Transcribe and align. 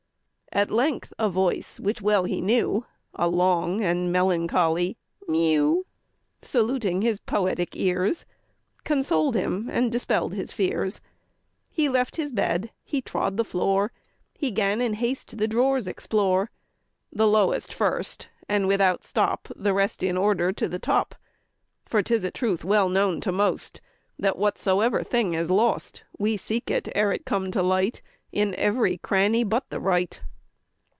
At 0.53 0.69
length 0.69 1.13
a 1.17 1.29
voice 1.29 1.79
which 1.79 2.01
well 2.01 2.25
he 2.25 2.41
knew, 2.41 2.85
A 3.13 3.29
long 3.29 3.81
and 3.81 4.11
melancholy 4.11 4.97
mew, 5.25 5.85
Saluting 6.41 7.01
his 7.01 7.21
poetic 7.21 7.69
ears, 7.77 8.25
Consoled 8.83 9.33
him 9.35 9.69
and 9.71 9.89
dispell'd 9.89 10.33
his 10.33 10.51
fears: 10.51 10.99
He 11.69 11.87
left 11.87 12.17
his 12.17 12.33
bed, 12.33 12.69
he 12.83 12.99
trod 13.01 13.37
the 13.37 13.45
floor, 13.45 13.93
He 14.37 14.51
'gan 14.51 14.81
in 14.81 14.95
haste 14.95 15.37
the 15.37 15.47
drawers 15.47 15.87
explore, 15.87 16.51
The 17.13 17.27
lowest 17.27 17.73
first, 17.73 18.27
and 18.49 18.67
without 18.67 19.05
stop 19.05 19.47
The 19.55 19.73
rest 19.73 20.03
in 20.03 20.17
order 20.17 20.51
to 20.51 20.67
the 20.67 20.79
top. 20.79 21.15
For 21.85 22.03
'tis 22.03 22.25
a 22.25 22.31
truth 22.31 22.65
well 22.65 22.89
known 22.89 23.21
to 23.21 23.31
most, 23.31 23.79
That 24.19 24.37
whatsoever 24.37 25.01
thing 25.01 25.33
is 25.33 25.49
lost, 25.49 26.03
We 26.19 26.35
seek 26.35 26.69
it, 26.69 26.89
ere 26.93 27.13
it 27.13 27.23
come 27.23 27.51
to 27.51 27.63
light, 27.63 28.01
In 28.33 28.53
every 28.55 28.97
cranny 28.97 29.45
but 29.45 29.69
the 29.69 29.79
right. 29.79 30.19